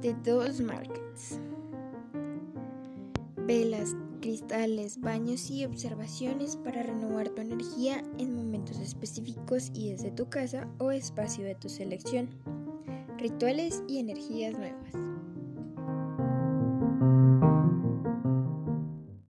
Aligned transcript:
de 0.00 0.14
dos 0.24 0.60
markets. 0.60 1.40
Velas, 3.36 3.96
cristales, 4.20 5.00
baños 5.00 5.50
y 5.50 5.64
observaciones 5.64 6.56
para 6.56 6.82
renovar 6.82 7.30
tu 7.30 7.40
energía 7.40 8.02
en 8.18 8.36
momentos 8.36 8.78
específicos 8.78 9.70
y 9.74 9.90
desde 9.90 10.10
tu 10.10 10.28
casa 10.28 10.68
o 10.78 10.90
espacio 10.90 11.44
de 11.44 11.54
tu 11.54 11.68
selección. 11.68 12.28
Rituales 13.18 13.82
y 13.88 13.98
energías 13.98 14.56
nuevas. 14.56 15.07